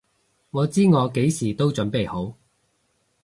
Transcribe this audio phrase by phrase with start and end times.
[0.49, 2.35] 我知我幾時都準備好！